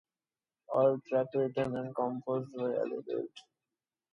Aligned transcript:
All 0.73 0.99
tracks 1.07 1.29
written 1.35 1.75
and 1.77 1.95
composed 1.95 2.51
by 2.57 2.63
Idlewild. 2.71 3.29